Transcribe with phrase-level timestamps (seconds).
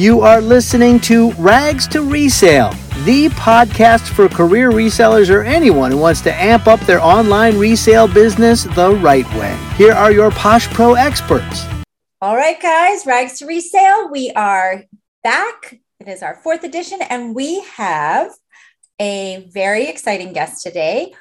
[0.00, 2.70] You are listening to Rags to Resale,
[3.04, 8.08] the podcast for career resellers or anyone who wants to amp up their online resale
[8.08, 9.54] business the right way.
[9.76, 11.66] Here are your Posh Pro experts.
[12.22, 14.08] All right, guys, Rags to Resale.
[14.10, 14.84] We are
[15.22, 15.78] back.
[15.98, 18.30] It is our fourth edition, and we have
[18.98, 21.12] a very exciting guest today,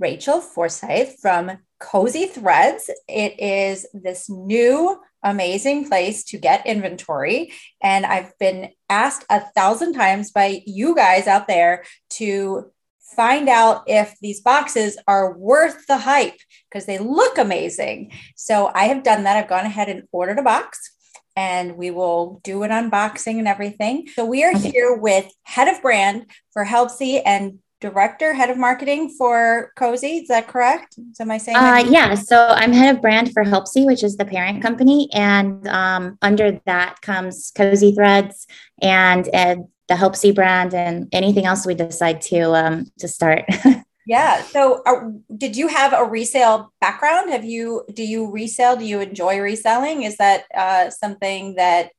[0.00, 2.90] Rachel Forsythe from Kosei Threads.
[3.06, 7.52] It is this new amazing place to get inventory.
[7.82, 12.70] And I've been asked a thousand times by you guys out there to
[13.16, 16.38] find out if these boxes are worth the hype
[16.70, 18.12] because they look amazing.
[18.36, 19.36] So I have done that.
[19.36, 20.90] I've gone ahead and ordered a box
[21.36, 24.06] and we will do an unboxing and everything.
[24.14, 29.10] So we are here with head of brand for Helpsy and director, head of marketing
[29.10, 30.22] for Kosei.
[30.22, 30.94] Is that correct?
[31.12, 31.58] So am I saying?
[31.58, 32.14] Uh, yeah.
[32.14, 36.58] So I'm head of brand for Helpsy, which is the parent company, and um, under
[36.64, 38.46] that comes Kosei Threads
[38.80, 43.44] and, and the Helpsy brand, and anything else we decide to um, to start.
[44.06, 44.42] yeah.
[44.44, 47.30] So, uh, did you have a resale background?
[47.30, 47.84] Have you?
[47.92, 48.78] Do you resell?
[48.78, 50.04] Do you enjoy reselling?
[50.04, 51.90] Is that uh, something that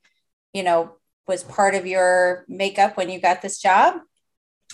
[0.51, 0.95] you know
[1.27, 4.01] was part of your makeup when you got this job?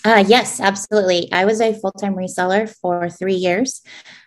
[0.03, 1.31] Uh, yes, absolutely.
[1.31, 3.81] I was a full time reseller for three years.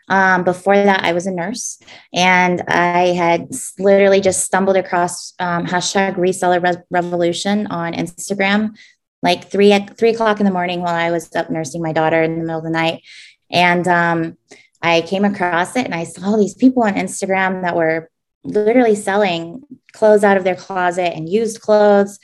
[0.08, 1.80] Um, before that, I was a nurse,
[2.12, 8.76] and I had literally just stumbled across um, hashtag reseller Re- revolution on Instagram,
[9.22, 12.38] like three three o'clock in the morning while I was up nursing my daughter in
[12.38, 13.02] the middle of the night,
[13.50, 14.36] and um,
[14.82, 18.10] I came across it, and I saw these people on Instagram that were
[18.44, 19.62] literally selling
[19.94, 22.18] clothes out of their closet and used clothes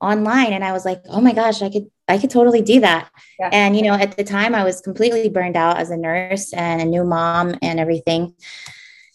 [0.00, 3.10] online and i was like oh my gosh i could i could totally do that
[3.38, 3.50] yeah.
[3.52, 6.80] and you know at the time i was completely burned out as a nurse and
[6.80, 8.34] a new mom and everything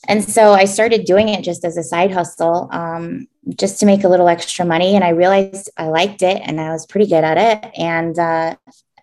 [0.08, 3.28] and so i started doing it just as a side hustle um,
[3.58, 6.72] just to make a little extra money and i realized i liked it and i
[6.72, 8.56] was pretty good at it and uh,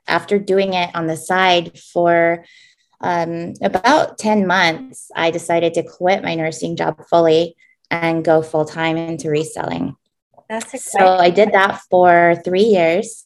[0.06, 2.44] after doing it on the side for
[3.02, 7.56] um, about 10 months i decided to quit my nursing job fully
[7.90, 9.96] and go full-time into reselling
[10.50, 11.06] that's exciting.
[11.06, 13.24] So I did that for three years.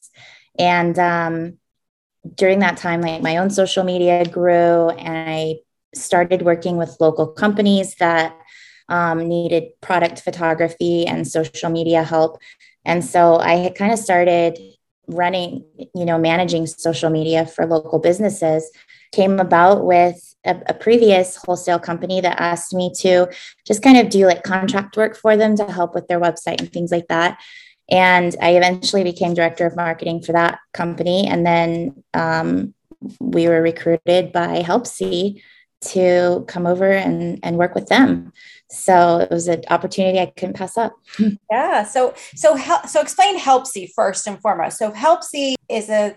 [0.59, 1.59] And um,
[2.35, 5.57] during that time, like my own social media grew and I
[5.95, 8.37] started working with local companies that
[8.89, 12.39] um, needed product photography and social media help.
[12.85, 14.59] And so I kind of started
[15.07, 15.65] running,
[15.95, 18.71] you know, managing social media for local businesses
[19.13, 23.29] came about with a, a, previous wholesale company that asked me to
[23.67, 26.73] just kind of do like contract work for them to help with their website and
[26.73, 27.39] things like that.
[27.91, 31.27] And I eventually became director of marketing for that company.
[31.27, 32.75] And then um,
[33.21, 35.43] we were recruited by Helpsy
[35.83, 38.33] to come over and, and work with them.
[38.71, 40.95] So it was an opportunity I couldn't pass up.
[41.51, 41.85] Yeah.
[41.85, 42.57] So so
[42.89, 44.79] so explain Helpsy first and foremost.
[44.79, 46.17] So Helpsy is a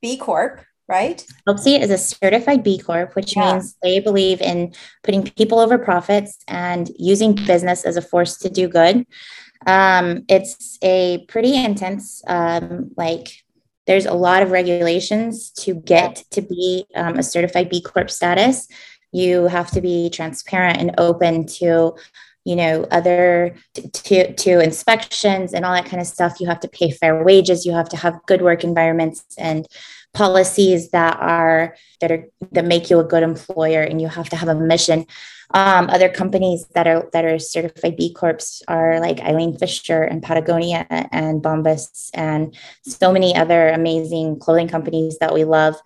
[0.00, 1.24] B Corp, right?
[1.48, 3.52] Helpsy is a certified B Corp, which yeah.
[3.52, 8.48] means they believe in putting people over profits and using business as a force to
[8.48, 9.06] do good.
[9.66, 13.42] Um, it's a pretty intense, um, like,
[13.86, 18.68] there's a lot of regulations to get to be um, a certified B Corp status.
[19.12, 21.94] You have to be transparent and open to
[22.44, 26.68] you know other to to inspections and all that kind of stuff you have to
[26.68, 29.66] pay fair wages you have to have good work environments and
[30.16, 34.36] policies that are that are that make you a good employer and you have to
[34.36, 35.06] have a mission.
[35.50, 40.22] Um, other companies that are that are certified b corps are like eileen fisher and
[40.22, 45.76] patagonia and bombas and so many other amazing clothing companies that we love.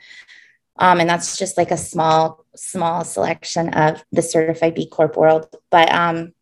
[0.79, 5.49] Um, and that's just like a small small selection of the certified b corp world.
[5.71, 6.33] But um,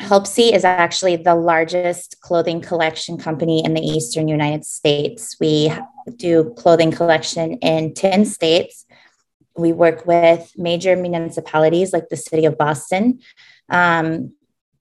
[0.00, 5.36] Helpsy is actually the largest clothing collection company in the Eastern United States.
[5.40, 5.72] We
[6.16, 8.86] do clothing collection in 10 states.
[9.56, 13.20] We work with major municipalities like the city of Boston.
[13.68, 14.34] Um,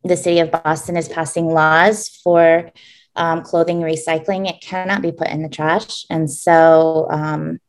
[0.03, 2.72] the city of Boston is passing laws for
[3.16, 4.50] um, clothing recycling.
[4.50, 6.06] It cannot be put in the trash.
[6.10, 7.60] And so um,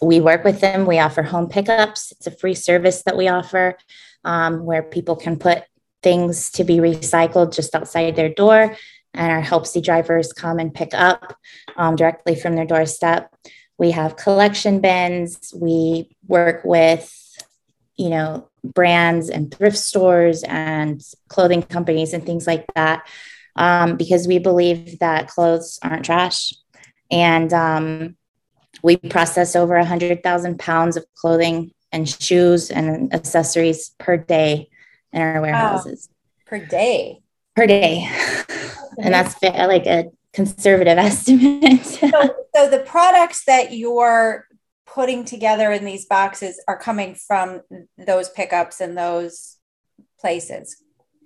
[0.00, 0.86] we work with them.
[0.86, 2.12] We offer home pickups.
[2.12, 3.76] It's a free service that we offer
[4.24, 5.64] um, where people can put
[6.02, 8.76] things to be recycled just outside their door.
[9.14, 11.36] And our Helpsy drivers come and pick up
[11.76, 13.32] um, directly from their doorstep.
[13.78, 15.52] We have collection bins.
[15.56, 17.12] We work with,
[17.96, 23.06] you know, brands and thrift stores and clothing companies and things like that
[23.56, 26.54] um, because we believe that clothes aren't trash.
[27.10, 28.16] And um,
[28.82, 34.68] we process over 100,000 pounds of clothing and shoes and accessories per day
[35.12, 36.44] in our warehouses wow.
[36.46, 37.20] per day.
[37.54, 38.10] Per day,
[38.98, 41.84] and that's like a conservative estimate.
[41.84, 42.10] so,
[42.54, 44.46] so the products that you're
[44.86, 47.62] putting together in these boxes are coming from
[47.98, 49.56] those pickups and those
[50.20, 50.82] places,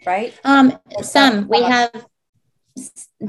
[0.06, 0.38] right?
[0.44, 1.90] Um, some we have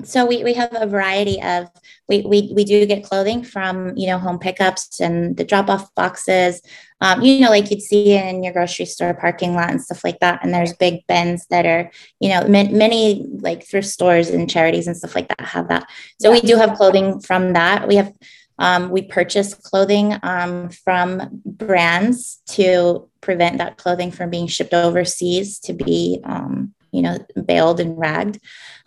[0.04, 1.68] so we, we have a variety of
[2.07, 5.94] we, we we do get clothing from you know home pickups and the drop off
[5.96, 6.62] boxes.
[7.01, 10.19] Um, you know like you'd see in your grocery store parking lot and stuff like
[10.19, 10.44] that.
[10.44, 14.88] And there's big bins that are you know ma- many like thrift stores and charities
[14.88, 15.90] and stuff like that have that.
[16.19, 17.88] So we do have clothing from that.
[17.88, 18.13] We have
[18.60, 25.60] um, we purchase clothing um, from brands to prevent that clothing from being shipped overseas
[25.60, 28.39] to be um, you know, baled and ragged.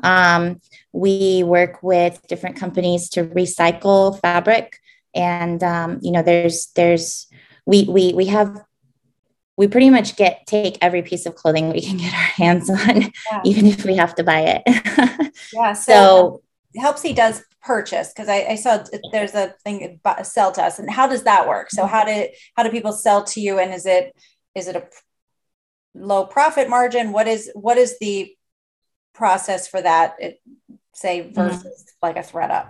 [0.03, 0.61] Um,
[0.93, 4.79] we work with different companies to recycle fabric,
[5.15, 7.27] and um, you know, there's there's
[7.67, 8.65] we we we have
[9.57, 13.03] we pretty much get take every piece of clothing we can get our hands on,
[13.03, 13.41] yeah.
[13.45, 14.63] even if we have to buy it.
[15.53, 15.73] yeah.
[15.73, 16.43] So, so
[16.81, 18.83] Helpsy does purchase because I, I, saw
[19.13, 21.71] there's a thing sell to us, and how does that work?
[21.71, 22.27] So how do
[22.57, 24.15] how do people sell to you, and is it
[24.55, 24.87] is it a
[25.95, 28.35] low profit margin what is what is the
[29.15, 30.41] process for that it,
[30.95, 31.35] say mm-hmm.
[31.35, 32.07] versus mm-hmm.
[32.07, 32.67] like a ThredUp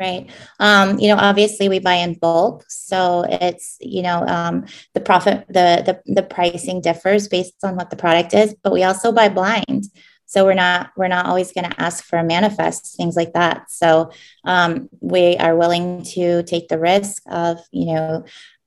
[0.00, 5.00] right um, you know obviously we buy in bulk so it's you know um, the
[5.00, 9.12] profit the, the the pricing differs based on what the product is but we also
[9.12, 9.84] buy blind
[10.26, 13.70] so we're not we're not always going to ask for a manifest things like that
[13.70, 14.10] so
[14.44, 18.24] um, we are willing to take the risk of you know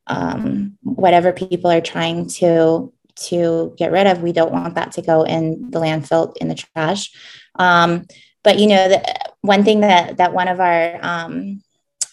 [0.08, 2.92] um, whatever people are trying to
[3.28, 4.22] to get rid of.
[4.22, 7.12] We don't want that to go in the landfill in the trash.
[7.56, 8.08] Um,
[8.44, 11.62] but you know, the, one thing that that one of our um,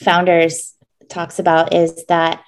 [0.03, 0.75] founders
[1.08, 2.43] talks about is that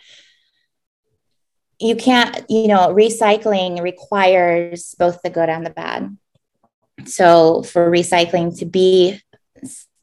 [1.78, 6.16] you can't, you know, recycling requires both the good and the bad.
[7.06, 9.20] So for recycling to be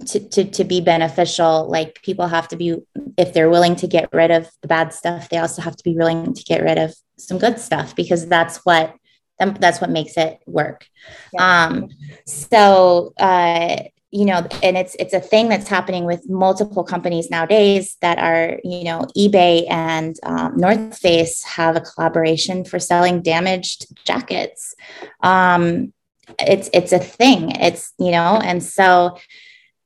[0.08, 2.76] to, to, to be beneficial like people have to be
[3.18, 5.96] if they're willing to get rid of the bad stuff they also have to be
[5.96, 8.96] willing to get rid of some good stuff because that's what
[9.40, 10.88] that's what makes it work.
[11.34, 11.66] Yeah.
[11.66, 11.90] um
[12.26, 13.78] so uh
[14.12, 18.60] you know and it's it's a thing that's happening with multiple companies nowadays that are
[18.64, 24.74] you know ebay and um, north face have a collaboration for selling damaged jackets.
[25.22, 25.94] Um
[26.40, 27.52] it's it's a thing.
[27.52, 29.18] It's you know and so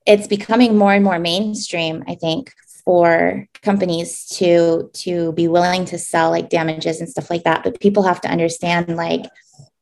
[0.09, 2.51] it's becoming more and more mainstream, I think,
[2.83, 7.63] for companies to to be willing to sell like damages and stuff like that.
[7.63, 9.21] But people have to understand like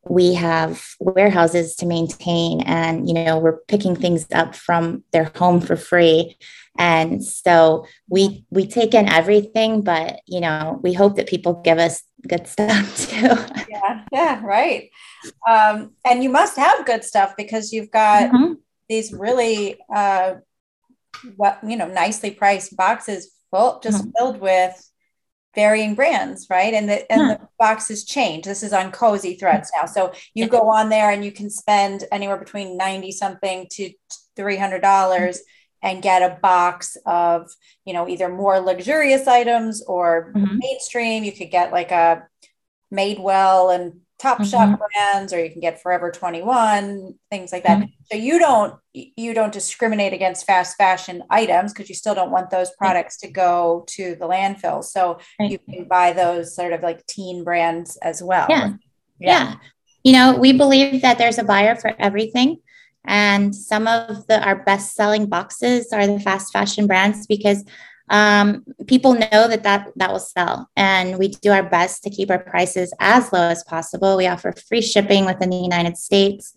[0.06, 5.62] we have warehouses to maintain and you know we're picking things up from their home
[5.62, 6.36] for free.
[6.78, 11.78] And so we we take in everything but you know we hope that people give
[11.78, 13.34] us good stuff too.
[13.70, 14.90] Yeah yeah right.
[15.48, 18.52] Um, and you must have good stuff because you've got mm-hmm
[18.88, 20.34] these really uh,
[21.36, 24.10] what you know nicely priced boxes full just mm-hmm.
[24.16, 24.90] filled with
[25.54, 26.74] varying brands right?
[26.74, 28.44] And the and the boxes change.
[28.44, 29.86] This is on Kosei Threads now.
[29.86, 33.90] So you go on there and you can spend anywhere between 90 something to
[34.36, 35.40] 300 dollars
[35.82, 37.50] and get a box of
[37.84, 40.58] you know either more luxurious items or mm-hmm.
[40.58, 41.24] mainstream.
[41.24, 42.28] You could get like a
[42.92, 44.50] Madewell and top mm-hmm.
[44.50, 47.90] shop brands or you can get forever 21 things like that mm-hmm.
[48.10, 52.50] so you don't you don't discriminate against fast fashion items because you still don't want
[52.50, 55.50] those products to go to the landfill so right.
[55.50, 58.72] you can buy those sort of like teen brands as well yeah.
[59.20, 59.54] yeah yeah
[60.02, 62.58] you know we believe that there's a buyer for everything
[63.04, 67.64] and some of the our best selling boxes are the fast fashion brands because
[68.10, 72.30] um, people know that, that that will sell and we do our best to keep
[72.30, 74.16] our prices as low as possible.
[74.16, 76.54] We offer free shipping within the united states.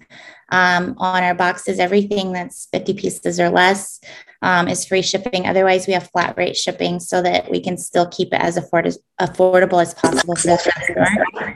[0.53, 4.01] Um, on our boxes everything that's 50 pieces or less
[4.41, 5.47] um, is free shipping.
[5.47, 8.97] Otherwise we have flat rate shipping so that we can still keep it as afford-
[9.19, 11.55] affordable as possible for the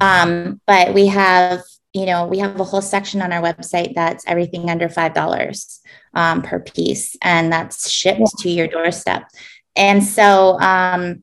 [0.00, 1.62] um, but we have
[1.94, 5.80] you know we have a whole section on our website that's everything under five dollars
[6.14, 8.26] um, per piece, and that's shipped yeah.
[8.40, 9.28] to your doorstep.
[9.76, 11.22] And so um,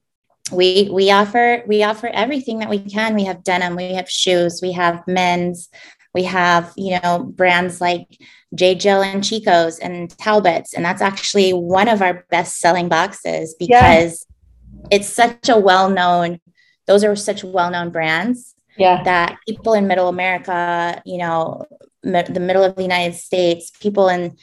[0.52, 3.16] we we offer we offer everything that we can.
[3.16, 5.70] We have denim, we have shoes, we have men's,
[6.14, 8.08] we have you know brands like
[8.56, 8.76] J.
[8.76, 14.26] Jill and Chico's and Talbots, and that's actually one of our best selling boxes because
[14.74, 14.88] yeah.
[14.92, 16.40] it's such a well known.
[16.88, 19.04] Those are such well known brands yeah.
[19.04, 21.66] that people in middle America, you know,
[22.04, 24.38] the middle of the United States, people in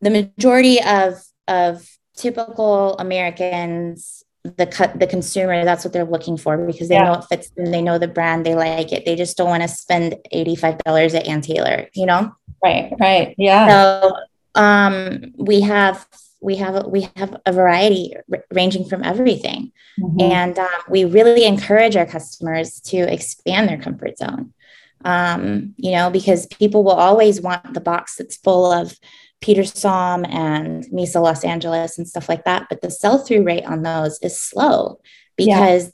[0.00, 1.14] the majority of
[1.46, 7.04] of typical Americans, the the consumer, that's what they're looking for because they yeah.
[7.04, 9.04] know it fits them, they know the brand, they like it.
[9.04, 12.32] They just don't want to spend eighty five dollars at Ann Taylor, you know.
[12.62, 12.92] Right.
[12.98, 13.34] Right.
[13.38, 13.68] Yeah.
[13.68, 14.12] So
[14.54, 16.06] um, we have
[16.40, 19.72] we have we have a variety r- ranging from everything.
[20.00, 20.20] Mm-hmm.
[20.20, 24.52] and um, we really encourage our customers to expand their comfort zone.
[25.04, 28.98] Um, you know because people will always want the box that's full of
[29.40, 32.66] peter som and misa los angeles and stuff like that.
[32.68, 35.00] But the sell-through rate on those is slow
[35.36, 35.84] because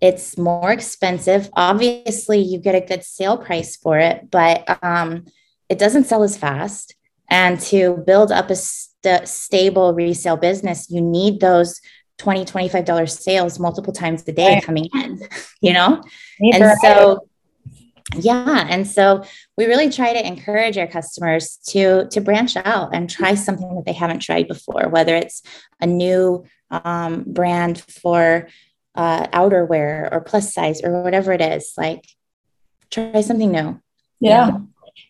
[0.00, 0.08] yeah.
[0.08, 1.48] it's more expensive.
[1.54, 5.24] Obviously you get a good sale price for it but um,
[5.72, 6.94] it doesn't sell as fast.
[7.30, 8.56] And to build up a
[9.04, 11.80] st- stable resale business, you need those
[12.18, 14.64] 20 $25 sales multiple times a day right.
[14.64, 15.20] coming in,
[15.60, 16.02] you know?
[16.40, 17.28] and so
[18.16, 19.24] yeah and so
[19.56, 23.84] we really try to encourage our customers to to branch out and try something that
[23.84, 25.42] they haven't tried before whether it's
[25.80, 28.48] a new um, brand for
[28.94, 32.06] uh, outerwear or plus size or whatever it is like
[32.90, 33.80] try something new
[34.20, 34.58] yeah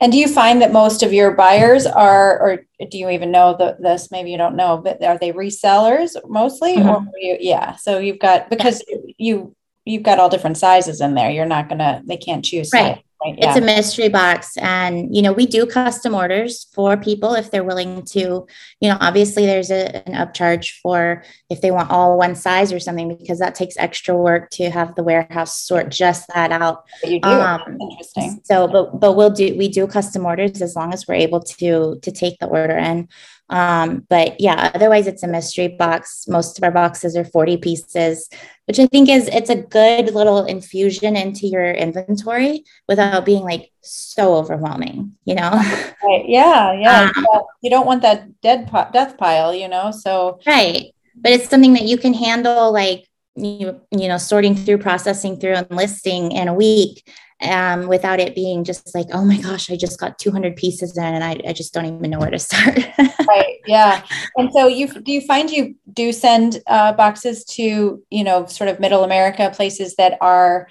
[0.00, 3.56] and do you find that most of your buyers are, or do you even know
[3.56, 4.10] the, this?
[4.10, 6.88] Maybe you don't know, but are they resellers mostly, mm-hmm.
[6.88, 7.76] or you, yeah?
[7.76, 8.84] So you've got because
[9.18, 11.30] you you've got all different sizes in there.
[11.30, 12.96] You're not gonna they can't choose right.
[12.96, 13.04] Size.
[13.24, 13.48] Right, yeah.
[13.48, 14.56] It's a mystery box.
[14.56, 18.46] And, you know, we do custom orders for people if they're willing to,
[18.80, 22.80] you know, obviously there's a, an upcharge for if they want all one size or
[22.80, 26.84] something, because that takes extra work to have the warehouse sort just that out.
[27.04, 27.28] You do.
[27.28, 28.40] Um, Interesting.
[28.44, 31.98] So, but, but we'll do, we do custom orders as long as we're able to,
[32.02, 33.08] to take the order in.
[33.52, 36.24] Um, but yeah, otherwise it's a mystery box.
[36.26, 38.30] Most of our boxes are 40 pieces,
[38.66, 43.70] which I think is it's a good little infusion into your inventory without being like
[43.82, 45.50] so overwhelming, you know?
[46.02, 46.24] Right.
[46.26, 46.72] Yeah.
[46.72, 47.12] Yeah.
[47.32, 49.92] Um, you don't want that dead po- death pile, you know?
[49.92, 50.86] So right.
[51.14, 53.06] But it's something that you can handle like
[53.36, 57.06] you, you know, sorting through, processing through and listing in a week
[57.42, 61.04] um, without it being just like, oh my gosh, I just got 200 pieces in
[61.04, 62.78] and I, I just don't even know where to start.
[62.98, 63.60] right.
[63.66, 64.04] Yeah.
[64.36, 68.68] And so you, do you find you do send uh, boxes to, you know, sort
[68.68, 70.68] of middle America, places that are,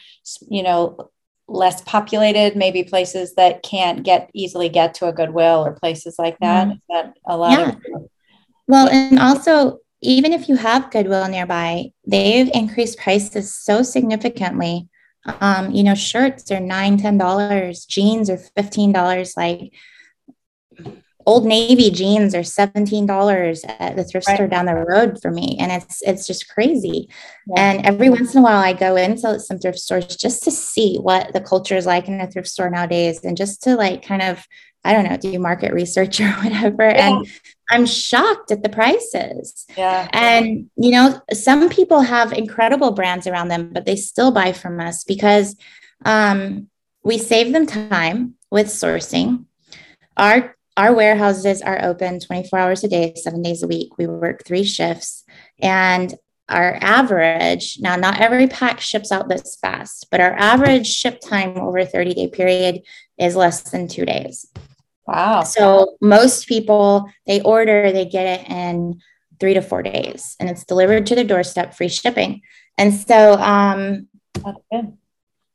[0.49, 1.09] you know,
[1.47, 6.37] less populated, maybe places that can't get easily get to a Goodwill or places like
[6.39, 6.67] that?
[6.67, 6.77] Mm-hmm.
[6.77, 7.69] Is that a lot yeah.
[7.69, 8.09] of-
[8.67, 14.87] well, and also even if you have Goodwill nearby, they've increased prices so significantly
[15.25, 19.35] um, you know, shirts are nine, ten dollars, jeans are fifteen dollars.
[19.37, 19.73] Like
[21.25, 24.35] Old Navy jeans are seventeen dollars at the thrift right.
[24.35, 27.07] store down the road for me, and it's it's just crazy.
[27.47, 27.75] Yeah.
[27.75, 30.97] And every once in a while, I go into some thrift stores just to see
[30.97, 34.23] what the culture is like in a thrift store nowadays, and just to like kind
[34.23, 34.45] of
[34.83, 36.83] I don't know, do market research or whatever.
[36.83, 37.19] Yeah.
[37.19, 37.27] And
[37.69, 39.65] I'm shocked at the prices.
[39.77, 40.07] Yeah.
[40.11, 44.79] And, you know, some people have incredible brands around them, but they still buy from
[44.79, 45.55] us because
[46.05, 46.67] um,
[47.03, 49.45] we save them time with sourcing.
[50.17, 53.97] Our our warehouses are open 24 hours a day, seven days a week.
[53.97, 55.25] We work three shifts.
[55.59, 56.15] And
[56.47, 61.57] our average, now not every pack ships out this fast, but our average ship time
[61.57, 62.81] over a 30 day period
[63.17, 64.47] is less than two days.
[65.11, 65.43] Wow.
[65.43, 69.01] So most people, they order, they get it in
[69.39, 72.41] three to four days and it's delivered to their doorstep, free shipping.
[72.77, 74.07] And so, um,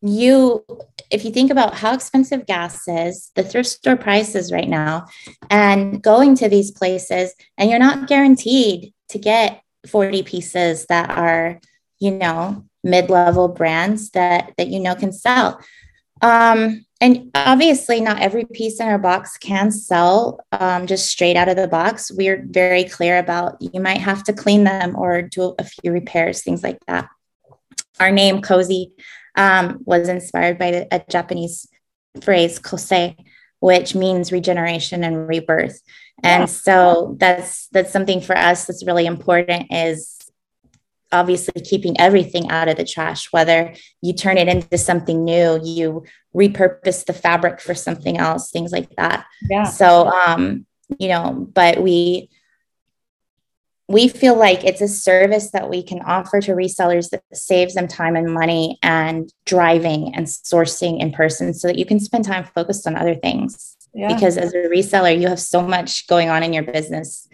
[0.03, 0.65] you,
[1.11, 5.07] if you think about how expensive gas is, the thrift store prices right now,
[5.51, 11.61] and going to these places, and you're not guaranteed to get 40 pieces that are,
[11.99, 15.61] you know, mid-level brands that that you know can sell.
[16.23, 21.49] Um, and obviously not every piece in our box can sell um, just straight out
[21.49, 22.11] of the box.
[22.11, 26.43] We're very clear about you might have to clean them or do a few repairs
[26.43, 27.09] things like that.
[28.01, 28.93] Our name Kosei
[29.37, 31.69] um, was inspired by the, a japanese
[32.23, 33.15] phrase kosei
[33.61, 35.81] which means regeneration and rebirth.
[36.23, 36.47] And yeah.
[36.47, 40.16] so that's that's something for us that's really important is
[41.13, 43.33] obviously keeping everything out of the trash.
[43.33, 48.73] Whether you turn it into something new you repurpose the fabric for something else things
[48.73, 49.27] like that.
[49.49, 49.65] Yeah.
[49.65, 50.67] So um
[50.99, 52.31] you know but we
[53.89, 57.87] we feel like it's a service that we can offer to resellers that saves them
[57.87, 62.43] time and money and driving and sourcing in person so that you can spend time
[62.43, 63.75] focused on other things.
[63.95, 64.13] Yeah.
[64.13, 67.27] because as a reseller you have so much going on in your business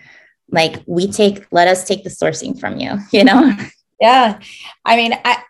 [0.52, 3.52] like we take let us take the sourcing from you you know
[4.00, 4.38] yeah
[4.84, 5.42] i mean i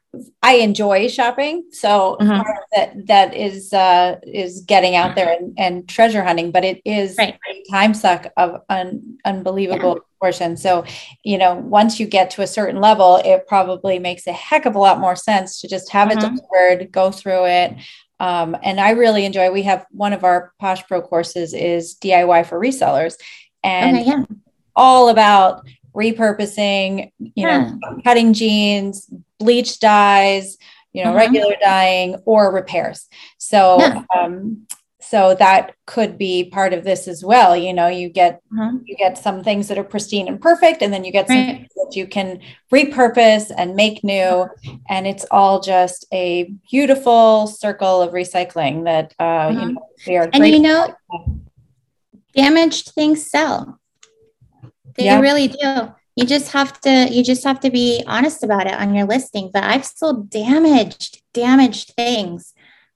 [0.43, 2.43] i enjoy shopping so mm-hmm.
[2.73, 7.17] that that is uh is getting out there and, and treasure hunting but it is
[7.19, 7.39] right.
[7.51, 10.19] a time suck of an unbelievable yeah.
[10.21, 10.85] portion so
[11.25, 14.75] you know once you get to a certain level it probably makes a heck of
[14.75, 16.19] a lot more sense to just have mm-hmm.
[16.19, 17.75] it delivered go through it
[18.23, 19.51] um, and I really enjoy.
[19.51, 23.17] We have one of our Posh Pro courses is DIY for resellers,
[23.65, 24.25] and okay, yeah.
[24.75, 30.57] All about repurposing, you know, cutting jeans, bleach dyes,
[30.93, 31.19] you know, uh-huh.
[31.19, 33.09] regular dyeing or repairs.
[33.39, 34.05] So, yeah.
[34.17, 34.67] um,
[35.01, 37.55] so that could be part of this as well.
[37.55, 38.79] You know, you get uh-huh.
[38.85, 41.69] you get some things that are pristine and perfect, and then you get some right.
[41.77, 42.41] that you can
[42.73, 44.49] repurpose and make new,
[44.89, 49.61] and it's all just a beautiful circle of recycling that uh, uh-huh.
[49.61, 50.31] you know we are.
[50.33, 50.95] And you know,
[52.35, 53.79] damaged things sell.
[54.97, 55.21] They yeah.
[55.21, 55.95] really do.
[56.17, 59.51] You just have to you just have to be honest about it on your listing
[59.51, 62.53] but i've sold damaged damaged things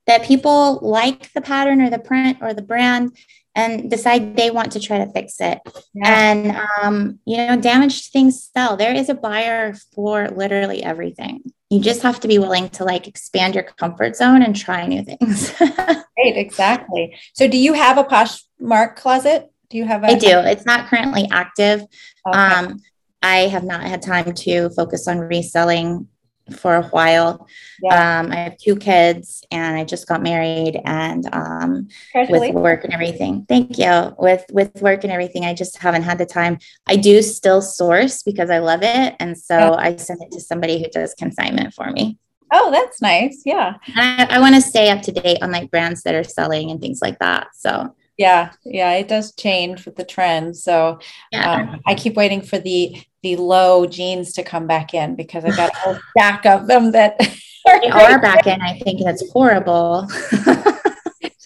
[0.07, 3.17] that people like the pattern or the print or the brand
[3.57, 5.61] and decide they want to try to fix it.
[5.95, 6.33] Yeah.
[6.33, 8.77] and um, you know damaged things sell.
[8.77, 11.43] There is a buyer for literally everything.
[11.71, 15.03] You just have to be willing to like expand your comfort zone and try new
[15.03, 15.53] things.
[16.19, 17.15] Right exactly.
[17.35, 20.39] So do you have a poshmark closet do you have a- I do.
[20.39, 21.83] It's not currently active.
[22.27, 22.39] Okay.
[22.39, 22.81] Um,
[23.23, 26.09] I have not had time to focus on reselling
[26.55, 27.49] for a while.
[27.83, 28.21] Yeah.
[28.21, 32.93] Um, I have two kids and I just got married and um, with work and
[32.93, 33.47] everything.
[33.49, 34.15] Thank you.
[34.19, 36.59] With with work and everything, I just haven't had the time.
[36.87, 39.17] I do still source because I love it.
[39.19, 39.75] And so yeah.
[39.77, 42.19] I send it to somebody who does consignment for me.
[42.53, 43.43] Oh, that's nice.
[43.45, 43.75] Yeah.
[43.97, 46.81] I, I want to stay up to date on like brands that are selling and
[46.81, 47.49] things like that.
[47.55, 50.99] So yeah yeah it does change with the trends so
[51.33, 51.53] yeah.
[51.53, 55.57] um, i keep waiting for the the low jeans to come back in because i've
[55.57, 57.15] got a whole stack of them that
[57.67, 60.09] are, they are back in i think that's horrible.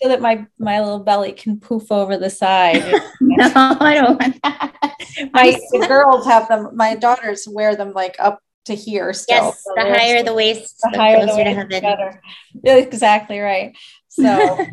[0.03, 2.83] So that my my little belly can poof over the side.
[3.21, 4.73] No i don't want that.
[5.35, 9.45] My the girls have them my daughters wear them like up to here still.
[9.45, 12.23] Yes so the higher the waist the, the higher the waist better.
[12.65, 13.77] Exactly right.
[14.09, 14.67] So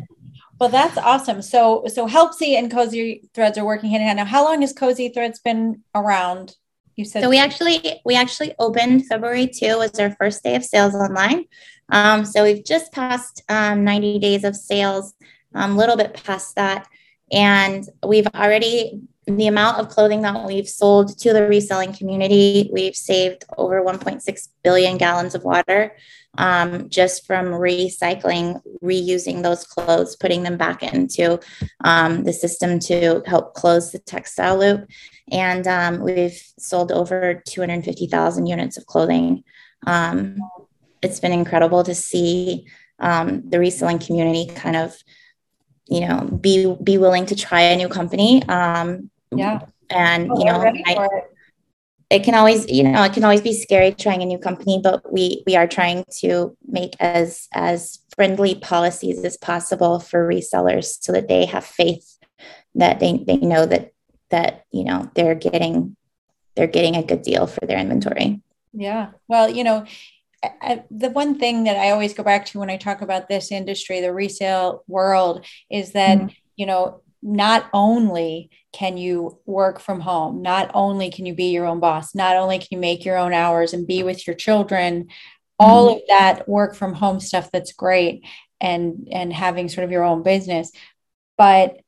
[0.58, 1.42] well, that's awesome.
[1.42, 4.16] So, so Helpsy and Kosei Threads are working hand in hand.
[4.18, 6.56] Now, how long has Kosei Threads been around?
[6.96, 7.30] You said so.
[7.30, 11.44] We actually we actually opened February two was our first day of sales online.
[11.90, 15.14] Um, so we've just passed um, 90 days of sales,
[15.54, 16.86] a um, little bit past that,
[17.30, 22.96] and we've already the amount of clothing that we've sold to the reselling community, we've
[22.96, 25.94] saved over 1.6 billion gallons of water
[26.38, 31.38] um, just from recycling, reusing those clothes, putting them back into
[31.84, 34.88] um, the system to help close the textile loop.
[35.30, 39.42] And um, we've sold over 250,000 units of clothing.
[39.86, 40.38] Um,
[41.02, 42.66] it's been incredible to see
[43.00, 44.96] um, the reselling community kind of,
[45.88, 48.42] you know, be be willing to try a new company.
[48.48, 49.60] Um, yeah.
[49.90, 51.08] And you know, I,
[52.10, 55.12] it can always you know it can always be scary trying a new company but
[55.12, 61.12] we we are trying to make as as friendly policies as possible for resellers so
[61.12, 62.18] that they have faith
[62.74, 63.92] that they they know that
[64.30, 65.96] that you know they're getting
[66.56, 68.40] they're getting a good deal for their inventory
[68.72, 69.86] yeah well you know
[70.42, 73.50] I, the one thing that I always go back to when I talk about this
[73.50, 76.28] industry, the resale world, is that, mm-hmm.
[76.56, 81.66] you know, not only can you work from home, not only can you be your
[81.66, 85.04] own boss, not only can you make your own hours and be with your children,
[85.04, 85.10] mm-hmm.
[85.58, 88.24] all of that work from home stuff that's great
[88.60, 90.70] and and having sort of your own business,
[91.36, 91.78] but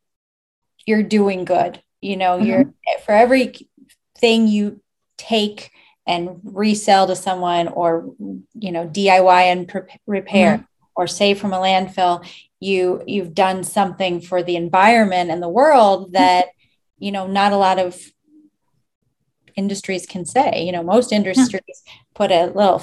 [0.86, 1.80] you're doing good.
[2.00, 2.46] You know, mm-hmm.
[2.46, 3.54] you're for every
[4.18, 4.80] thing you
[5.16, 5.70] take
[6.06, 8.12] and resell to someone or
[8.54, 10.64] you know DIY and pre- repair mm-hmm.
[10.96, 12.26] or save from a landfill
[12.60, 16.46] you you've done something for the environment and the world that
[16.98, 17.98] you know not a lot of
[19.56, 20.62] industries can say.
[20.64, 21.92] You know most industries yeah.
[22.14, 22.82] put a little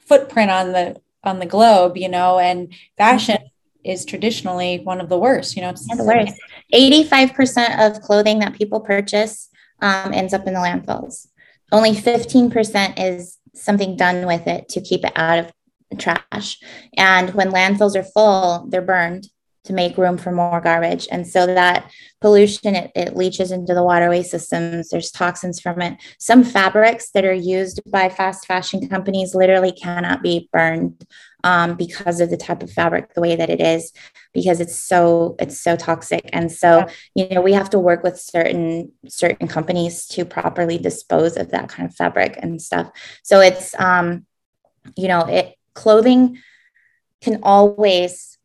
[0.00, 3.38] footprint on the on the globe you know and fashion
[3.84, 6.34] is traditionally one of the worst you know it's yeah, the worst.
[6.74, 9.48] 85% of clothing that people purchase
[9.82, 11.26] um, ends up in the landfills.
[11.70, 15.52] Only 15% is something done with it to keep it out of
[15.98, 16.58] trash.
[16.96, 19.28] And when landfills are full, they're burned
[19.64, 21.06] to make room for more garbage.
[21.12, 21.88] And so that
[22.20, 24.88] pollution, it, it leaches into the waterway systems.
[24.88, 25.98] There's toxins from it.
[26.18, 31.06] Some fabrics that are used by fast fashion companies literally cannot be burned
[31.44, 33.92] um, because of the type of fabric, the way that it is,
[34.32, 36.28] because it's so it's so toxic.
[36.32, 41.36] And so, you know, we have to work with certain certain companies to properly dispose
[41.36, 42.90] of that kind of fabric and stuff.
[43.22, 44.26] So it's um,
[44.96, 46.38] you know, it clothing
[47.20, 48.38] can always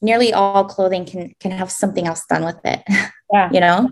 [0.00, 2.82] nearly all clothing can can have something else done with it
[3.32, 3.50] yeah.
[3.52, 3.90] you know?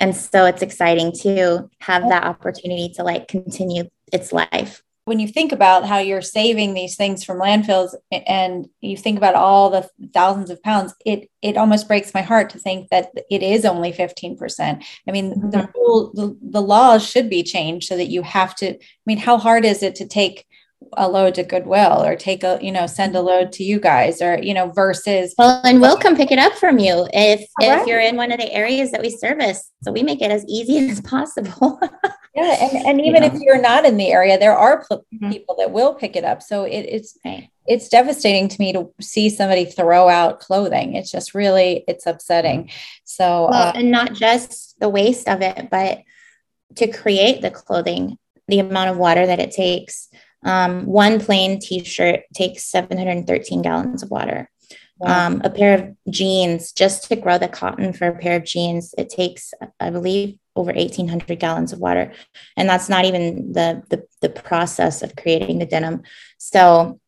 [0.00, 4.82] And so it's exciting to have that opportunity to like continue its life.
[5.06, 9.36] When you think about how you're saving these things from landfills and you think about
[9.36, 13.40] all the thousands of pounds it it almost breaks my heart to think that it
[13.40, 15.50] is only 15% i mean mm-hmm.
[15.50, 19.18] the rule the, the laws should be changed so that you have to i mean
[19.18, 20.44] how hard is it to take
[20.94, 24.20] a load to Goodwill or take a, you know, send a load to you guys
[24.20, 25.34] or, you know, versus.
[25.38, 27.80] Well, and we'll come pick it up from you if, right.
[27.80, 29.70] if you're in one of the areas that we service.
[29.82, 31.80] So we make it as easy as possible.
[32.34, 32.56] yeah.
[32.60, 33.34] And, and even you know.
[33.34, 35.30] if you're not in the area, there are mm-hmm.
[35.30, 36.42] people that will pick it up.
[36.42, 37.48] So it, it's, right.
[37.66, 40.94] it's devastating to me to see somebody throw out clothing.
[40.94, 42.70] It's just really, it's upsetting.
[43.04, 46.02] So, well, uh, and not just the waste of it, but
[46.76, 48.18] to create the clothing,
[48.48, 50.08] the amount of water that it takes
[50.44, 54.50] um, one plain t-shirt takes 713 gallons of water.
[54.98, 55.26] Wow.
[55.26, 58.94] Um, a pair of jeans, just to grow the cotton for a pair of jeans,
[58.96, 62.12] it takes, I believe, over 1,800 gallons of water,
[62.56, 66.02] and that's not even the the, the process of creating the denim.
[66.38, 66.98] So,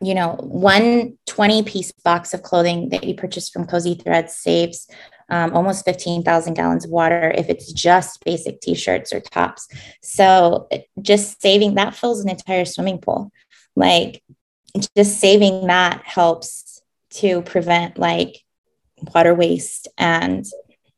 [0.00, 4.88] you know, one 20 piece box of clothing that you purchase from Kosei Threads saves
[5.28, 9.68] um, almost 15,000 gallons of water if it's just basic t shirts or tops.
[10.02, 10.68] So
[11.00, 13.32] just saving that fills an entire swimming pool.
[13.74, 14.22] Like
[14.96, 18.42] just saving that helps to prevent like
[19.14, 20.44] water waste and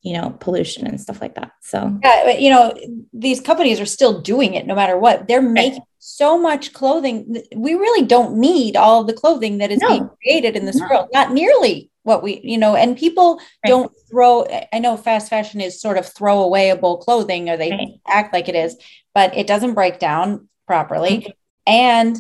[0.03, 2.73] you know pollution and stuff like that so yeah you know
[3.13, 7.75] these companies are still doing it no matter what they're making so much clothing we
[7.75, 9.89] really don't need all the clothing that is no.
[9.89, 10.87] being created in this no.
[10.89, 13.69] world not nearly what we you know and people right.
[13.69, 17.89] don't throw i know fast fashion is sort of throwawayable clothing or they right.
[18.07, 18.77] act like it is
[19.15, 21.31] but it doesn't break down properly mm-hmm.
[21.67, 22.19] and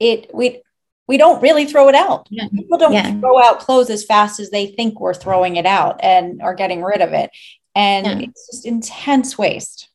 [0.00, 0.62] it we
[1.06, 2.48] we don't really throw it out yeah.
[2.48, 3.18] people don't yeah.
[3.20, 6.82] throw out clothes as fast as they think we're throwing it out and are getting
[6.82, 7.30] rid of it
[7.74, 8.26] and yeah.
[8.26, 9.88] it's just intense waste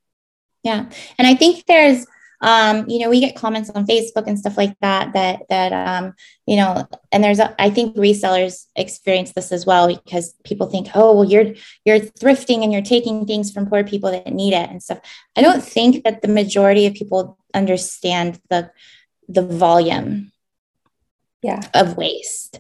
[0.63, 0.85] yeah
[1.17, 2.05] and i think there's
[2.41, 6.13] um, you know, we get comments on Facebook and stuff like that, that, that, um,
[6.45, 10.89] you know, and there's, a, I think resellers experience this as well because people think,
[10.93, 14.69] oh, well, you're, you're thrifting and you're taking things from poor people that need it
[14.69, 14.99] and stuff.
[15.35, 18.71] I don't think that the majority of people understand the,
[19.27, 20.31] the volume
[21.41, 21.61] yeah.
[21.73, 22.59] of waste.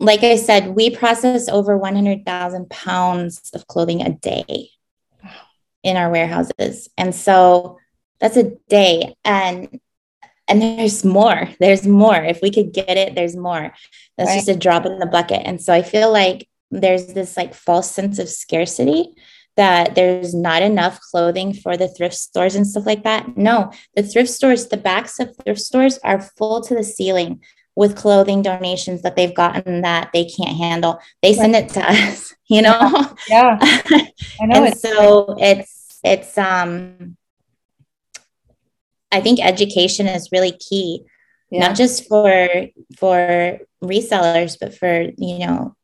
[0.00, 4.70] Like I said, we process over 100,000 pounds of clothing a day
[5.82, 6.88] in our warehouses.
[6.96, 7.78] And so,
[8.20, 9.14] that's a day.
[9.24, 9.80] And
[10.46, 11.48] and there's more.
[11.60, 12.16] There's more.
[12.16, 13.72] If we could get it there's more.
[14.16, 14.36] That's right.
[14.36, 15.42] just a drop in the bucket.
[15.44, 19.14] And so i feel like there's this like false sense of scarcity
[19.56, 23.36] that there's not enough clothing for the thrift stores and stuff like that.
[23.36, 27.42] No the thrift stores the backs of thrift stores are full to the ceiling
[27.74, 31.00] with clothing donations that they've gotten that they can't handle.
[31.22, 33.14] They send it to us you know?
[33.28, 33.58] Yeah,
[33.90, 34.00] yeah.
[34.40, 37.16] i know and so it's it's um
[39.10, 41.04] I think education is really key,
[41.50, 41.66] yeah.
[41.66, 42.48] not just for
[42.96, 45.76] for resellers, but for you know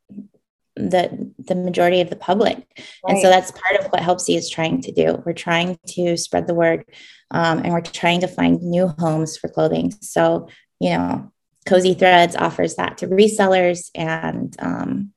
[0.77, 2.57] the the majority of the public.
[2.57, 2.87] Right.
[3.07, 5.23] And so that's part of what Helpsy is trying to do.
[5.25, 6.85] We're trying to spread the word,
[7.31, 9.93] um, and we're trying to find new homes for clothing.
[10.01, 10.49] So
[10.81, 11.33] you know,
[11.67, 15.13] Kosei Threads offers that to resellers, and um,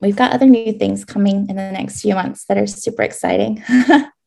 [0.00, 3.62] we've got other new things coming in the next few months that are super exciting.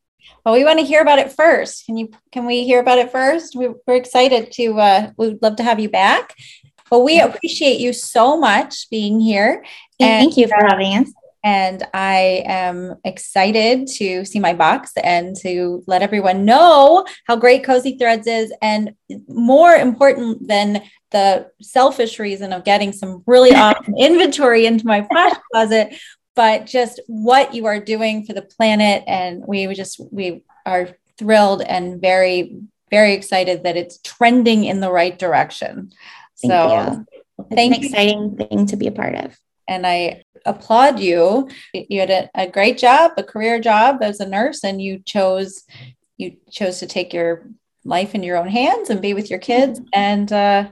[0.45, 1.85] Well, we want to hear about it first.
[1.85, 2.09] Can you?
[2.31, 3.55] Can we hear about it first?
[3.55, 4.79] We, are excited to.
[4.79, 6.35] Uh, we'd love to have you back.
[6.89, 9.63] Well, we appreciate you so much being here.
[9.99, 11.13] Thank you for having us.
[11.43, 17.63] And I am excited to see my box and to let everyone know how great
[17.63, 18.53] Kosei Threads is.
[18.61, 18.93] And
[19.27, 25.33] more important than the selfish reason of getting some really awesome inventory into my flash
[25.51, 25.95] closet
[26.35, 29.03] but just what you are doing for the planet.
[29.07, 32.57] And we just, we are thrilled and very,
[32.89, 35.91] very excited that it's trending in the right direction.
[36.41, 37.05] Thank so you.
[37.39, 39.37] it's thank an exciting thing to be a part of.
[39.67, 41.49] And I applaud you.
[41.73, 45.63] You had a, a great job, a career job as a nurse, and you chose
[46.17, 47.47] you chose to take your
[47.83, 50.69] life in your own hands and be with your kids and uh,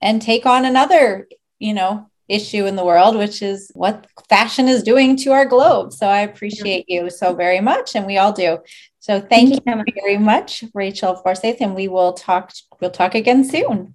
[0.00, 4.82] and take on another you know issue in the world, which is what fashion is
[4.82, 5.92] doing to our globe.
[5.92, 8.58] So I appreciate you so very much, and we all do.
[9.00, 12.52] So thank, thank you very much, Rachel Forsythe, and we will talk.
[12.80, 13.94] We'll talk again soon.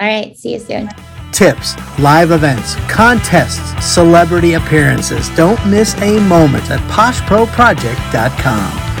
[0.00, 0.88] All right, see you soon.
[1.32, 5.28] Tips, live events, contests, celebrity appearances.
[5.30, 8.91] Don't miss a moment at poshproproject.com.